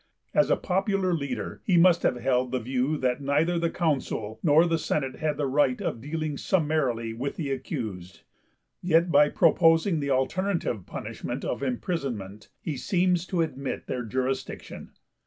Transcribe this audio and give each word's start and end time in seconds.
As 0.33 0.49
a 0.49 0.55
popular 0.55 1.13
leader, 1.13 1.61
he 1.63 1.77
must 1.77 2.01
have 2.01 2.15
held 2.15 2.51
the 2.51 2.59
view 2.59 2.97
that 2.97 3.21
neither 3.21 3.59
the 3.59 3.69
Consul 3.69 4.39
nor 4.41 4.65
the 4.65 4.79
Senate 4.79 5.17
had 5.17 5.37
the 5.37 5.45
right 5.45 5.79
of 5.79 6.01
dealing 6.01 6.37
summarily 6.39 7.13
with 7.13 7.35
the 7.35 7.51
accused; 7.51 8.21
yet 8.81 9.11
by 9.11 9.29
proposing 9.29 9.99
the 9.99 10.09
alternative 10.09 10.87
punishment 10.87 11.45
of 11.45 11.61
imprisonment 11.61 12.49
he 12.59 12.77
seems 12.77 13.27
to 13.27 13.43
admit 13.43 13.85
their 13.85 14.03
jurisdiction. 14.03 14.89